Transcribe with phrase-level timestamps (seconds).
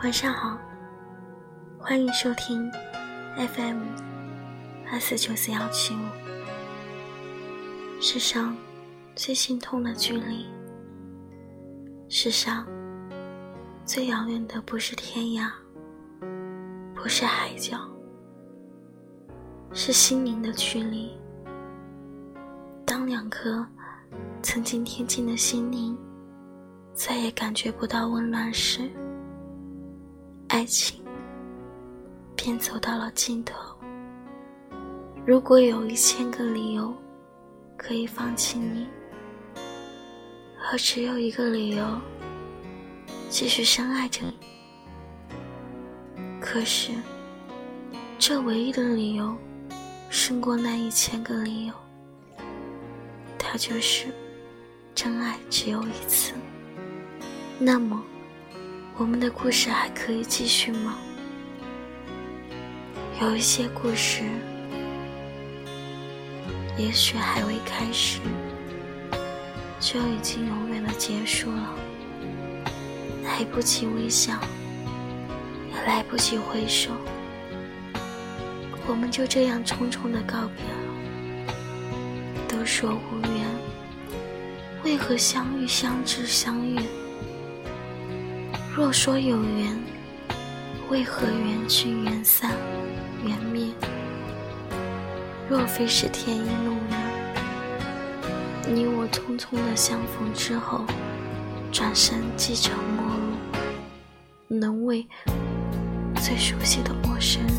[0.00, 0.56] 晚上好，
[1.76, 2.70] 欢迎收听
[3.36, 3.82] FM
[4.92, 5.98] 二四九四幺七五。
[8.00, 8.56] 世上
[9.16, 10.46] 最心痛的距离，
[12.08, 12.64] 世上
[13.84, 15.50] 最遥远的不是天涯，
[16.94, 17.76] 不是海角，
[19.72, 21.10] 是心灵的距离。
[22.86, 23.66] 当两颗
[24.42, 25.98] 曾经贴近的心灵
[26.94, 28.88] 再也感觉不到温暖时，
[30.58, 31.00] 爱情
[32.34, 33.54] 便走到了尽头。
[35.24, 36.92] 如果有一千个理由
[37.76, 38.88] 可以放弃你，
[40.68, 41.86] 而只有一个理由
[43.30, 44.36] 继续深爱着你，
[46.40, 46.90] 可是
[48.18, 49.36] 这唯一的理由
[50.10, 51.74] 胜过那一千个理由。
[53.38, 54.06] 它就是
[54.92, 56.32] 真爱只有一次。
[57.60, 58.02] 那么，
[58.98, 60.98] 我们的故事还可以继续吗？
[63.22, 64.24] 有一些故事，
[66.76, 68.18] 也许还未开始，
[69.78, 71.72] 就已经永远的结束了。
[73.22, 74.32] 来不及微笑，
[75.72, 76.90] 也来不及挥手，
[78.88, 81.54] 我们就这样匆匆的告别了。
[82.48, 83.46] 都说无缘，
[84.82, 86.80] 为何相遇、相知、相遇？
[88.78, 89.76] 若说有缘，
[90.88, 92.52] 为何缘聚、缘散、
[93.24, 93.72] 缘灭？
[95.50, 96.96] 若非是天意弄人，
[98.72, 100.84] 你我匆匆的相逢之后，
[101.72, 103.32] 转身即成陌路，
[104.46, 105.04] 能为
[106.22, 107.52] 最熟悉的陌生人，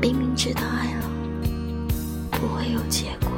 [0.00, 1.10] 明明知道爱了。
[2.30, 3.32] 不会有结果。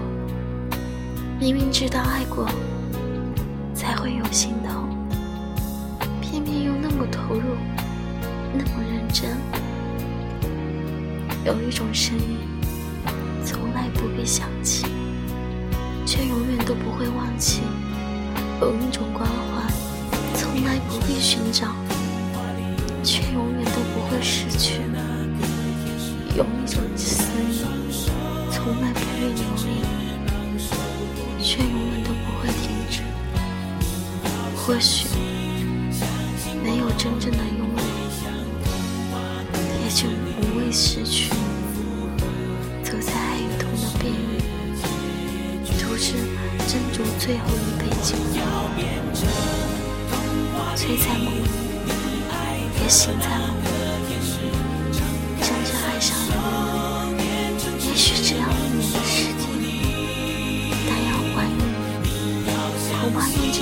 [1.40, 2.46] 明明知道爱过
[3.74, 4.67] 才会有心痛，
[11.48, 12.36] 有一种声音，
[13.42, 14.84] 从来不必想起，
[16.04, 17.62] 却永远都不会忘记；
[18.60, 19.62] 有一种关怀，
[20.34, 21.68] 从来不必寻找，
[23.02, 24.82] 却永远都不会失去；
[26.36, 27.66] 有一种思念。
[28.50, 29.72] 从来不必留恋，
[31.42, 33.00] 却永远都不会停止。
[34.54, 35.08] 或许
[36.62, 37.82] 没有真正的拥有，
[39.82, 41.30] 也就无会失去。
[42.84, 44.36] 走在爱与痛的边缘，
[45.78, 46.12] 独自
[46.68, 48.12] 斟酌最后一杯酒，
[50.76, 51.48] 醉在梦里，
[52.82, 54.12] 也醒在梦里，
[55.40, 56.36] 真正爱上一个
[57.16, 57.24] 人，
[57.80, 58.42] 也许只要。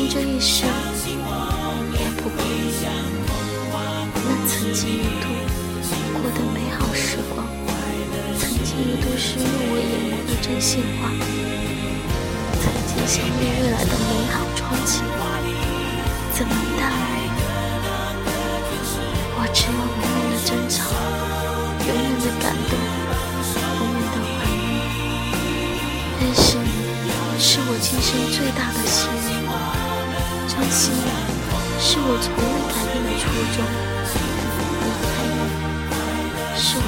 [0.08, 0.66] 这一生
[1.92, 2.36] 也不过
[4.14, 4.90] 那曾经一
[5.20, 5.24] 度
[6.14, 6.55] 过的美好时光，曾
[9.18, 11.08] 是用我眼眸的真心话，
[12.60, 15.00] 曾经想念未来的美好憧憬，
[16.36, 16.92] 怎么淡了？
[19.38, 20.92] 我只有永远的争吵，
[21.80, 22.76] 永远的感动，
[23.56, 24.84] 永远的怀念。
[26.20, 26.68] 认识你，
[27.40, 29.40] 是我今生最大的幸运。
[30.46, 31.08] 珍惜你，
[31.80, 33.64] 是我从未改变的初衷；
[34.84, 35.40] 离开你，
[36.60, 36.84] 是我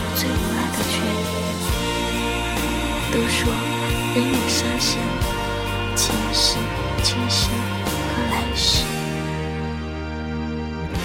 [4.19, 5.01] 人有三生，
[5.95, 6.59] 前世、
[7.05, 7.53] 今生
[7.87, 8.85] 和来世。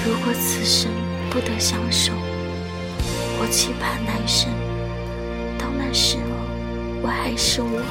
[0.04, 0.92] 如果此生
[1.30, 2.12] 不得相守，
[3.40, 4.52] 我期盼来生。
[5.60, 6.24] 到那时候，
[7.04, 7.84] 我还是我，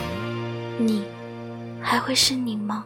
[0.76, 1.04] 你
[1.80, 2.84] 还会是你吗？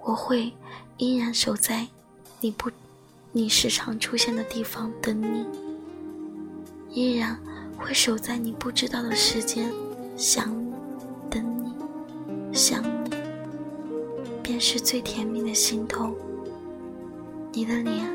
[0.00, 0.52] 我会
[0.96, 1.86] 依然守在
[2.40, 2.68] 你不、
[3.30, 5.46] 你时常出现的地方等你，
[6.90, 7.38] 依然
[7.80, 9.72] 会守在你不知道的时间
[10.16, 10.72] 想你、
[11.30, 11.74] 等你、
[12.54, 13.10] 想你，
[14.42, 16.14] 便是最甜蜜的心痛。
[17.52, 18.06] 你的脸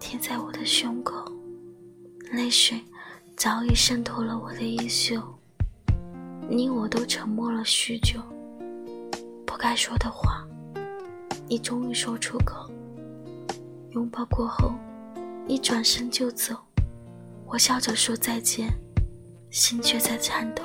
[0.00, 1.30] 贴在我的胸口，
[2.32, 2.82] 泪水
[3.36, 5.22] 早已渗透了我的衣袖，
[6.48, 8.18] 你我都沉默了许久，
[9.46, 10.44] 不该说的话。
[11.46, 12.68] 你终于说出口，
[13.90, 14.72] 拥抱过后，
[15.46, 16.56] 你转身就走，
[17.50, 18.68] 我笑着说再见，
[19.48, 20.62] 心却在颤抖。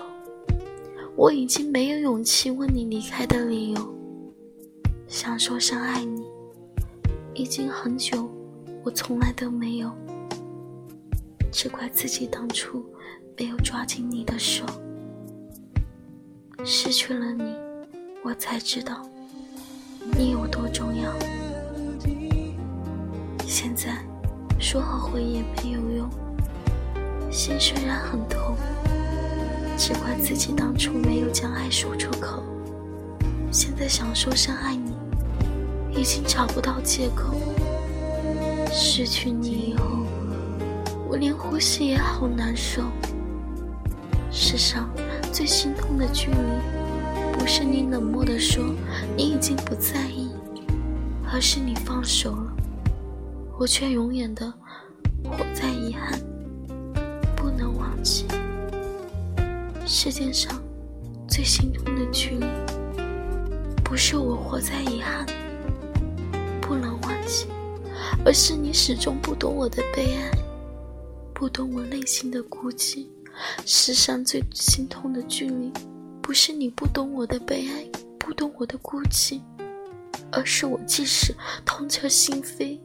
[1.15, 3.95] 我已经没有勇气问你离开的理由，
[5.07, 6.21] 想说声爱你，
[7.33, 8.29] 已经很久，
[8.83, 9.89] 我从来都没有。
[11.53, 12.85] 只怪自己当初
[13.37, 14.65] 没有抓紧你的手，
[16.65, 17.55] 失去了你，
[18.25, 19.07] 我才知道。
[20.17, 21.13] 你有多重要？
[23.47, 24.03] 现在
[24.59, 26.09] 说后悔也没有用，
[27.33, 28.55] 心虽然很痛，
[29.75, 32.43] 只怪自己当初没有将爱说出口。
[33.51, 34.93] 现在想说声爱你，
[35.99, 37.33] 已经找不到借口。
[38.71, 39.83] 失去你以后，
[41.09, 42.83] 我连呼吸也好难受。
[44.31, 44.87] 世上
[45.31, 46.37] 最心痛的距离，
[47.33, 48.63] 不是你冷漠的说
[49.17, 50.29] 你已经不在意，
[51.31, 52.53] 而是你放手了，
[53.57, 54.53] 我却永远的
[55.23, 56.19] 活在遗憾，
[57.57, 58.25] 能忘记。
[59.85, 60.61] 世界上
[61.27, 62.45] 最心痛的距离，
[63.83, 65.25] 不是我活在遗憾，
[66.61, 67.47] 不能忘记。
[68.25, 70.31] 而是你始终不懂我的悲哀，
[71.33, 73.07] 不懂我内心的孤寂。
[73.65, 75.71] 世上最心痛的距离，
[76.21, 79.41] 不是你不懂我的悲哀，不懂我的孤寂，
[80.31, 81.35] 而是我即使
[81.65, 82.79] 痛彻心扉，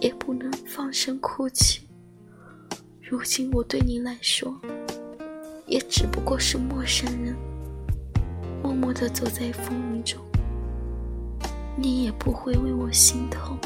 [0.00, 1.85] 也不能放声哭泣。
[3.08, 4.52] 如今我对你来说，
[5.64, 7.36] 也只不过是陌生人，
[8.60, 10.20] 默默地走在风雨中，
[11.76, 13.56] 你也不会为我心痛。